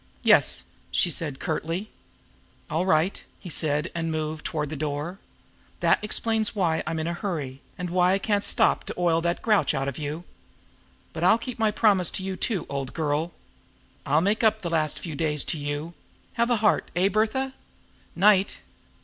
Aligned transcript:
"Yes," 0.23 0.65
she 0.89 1.11
said 1.11 1.37
curtly. 1.39 1.91
"All 2.71 2.87
right!" 2.87 3.23
he 3.39 3.51
said 3.51 3.91
and 3.93 4.11
moved 4.11 4.43
toward 4.43 4.71
the 4.71 4.75
door. 4.75 5.19
"That 5.79 6.03
explains 6.03 6.55
why 6.55 6.81
I'm 6.87 6.97
in 6.97 7.05
a 7.05 7.13
hurry 7.13 7.61
and 7.77 7.91
why 7.91 8.13
I 8.13 8.17
can't 8.17 8.43
stop 8.43 8.83
to 8.85 8.95
oil 8.97 9.21
that 9.21 9.43
grouch 9.43 9.75
out 9.75 9.87
of 9.87 9.99
you. 9.99 10.23
But 11.13 11.23
I'll 11.23 11.37
keep 11.37 11.59
my 11.59 11.69
promise 11.69 12.09
to 12.17 12.23
you, 12.23 12.35
too, 12.35 12.65
old 12.67 12.95
girl. 12.95 13.31
I'll 14.03 14.21
make 14.21 14.43
up 14.43 14.63
the 14.63 14.71
last 14.71 14.97
few 14.97 15.13
days 15.13 15.43
to 15.43 15.59
you. 15.59 15.93
Have 16.33 16.49
a 16.49 16.57
heart, 16.65 16.89
eh, 16.95 17.07
Bertha! 17.07 17.53
'Night!" 18.15 18.57